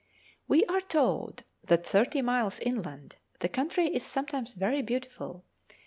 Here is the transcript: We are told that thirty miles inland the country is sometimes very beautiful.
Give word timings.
We 0.47 0.63
are 0.65 0.81
told 0.81 1.43
that 1.63 1.85
thirty 1.85 2.23
miles 2.23 2.59
inland 2.59 3.17
the 3.39 3.47
country 3.47 3.93
is 3.93 4.03
sometimes 4.03 4.55
very 4.55 4.81
beautiful. 4.81 5.45